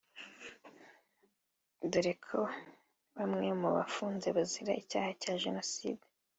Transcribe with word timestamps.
dore 1.91 2.13
ko 2.25 2.39
bamwe 3.17 3.47
mu 3.61 3.69
bafunze 3.77 4.27
bazira 4.37 4.71
icyaha 4.81 5.11
cya 5.21 5.33
jenoside 5.43 6.05